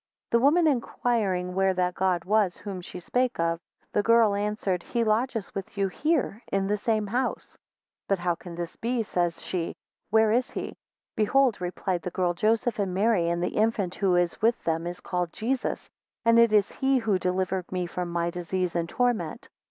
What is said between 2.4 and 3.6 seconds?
whom she spake of;